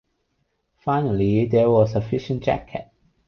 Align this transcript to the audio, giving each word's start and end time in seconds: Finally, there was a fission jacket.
Finally, 0.79 1.45
there 1.45 1.69
was 1.69 1.93
a 1.93 2.01
fission 2.01 2.39
jacket. 2.39 2.89